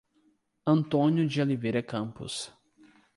[0.65, 2.51] Antônio de Oliveira Campos